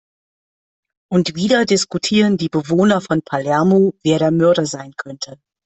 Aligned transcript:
Und 1.11 1.35
wieder 1.35 1.65
diskutieren 1.65 2.35
die 2.35 2.49
Bewohner 2.49 3.01
von 3.01 3.21
Palermo, 3.21 3.93
wer 4.01 4.17
der 4.17 4.31
Mörder 4.31 4.65
sein 4.65 4.93
könnte. 4.97 5.37